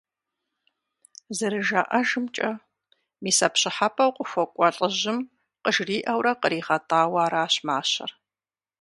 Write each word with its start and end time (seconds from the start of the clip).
Зэрыжаӏэжымкӏэ, 1.37 2.51
мис 3.23 3.39
а 3.45 3.47
пщӏыхьэпӏэу 3.53 4.15
къыхуэкӏуэ 4.15 4.67
лӏыжьым 4.75 5.19
къыжриӏэурэ 5.63 6.33
къригъэтӏауэ 6.41 7.19
аращ 7.25 7.53
мащэр. 7.67 8.11